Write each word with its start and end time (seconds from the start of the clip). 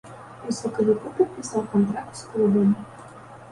У 0.51 0.55
сакавіку 0.59 1.11
падпісаў 1.19 1.69
кантракт 1.75 2.19
з 2.25 2.35
клубам. 2.35 2.75